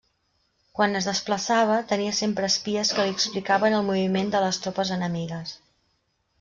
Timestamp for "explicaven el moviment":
3.19-4.35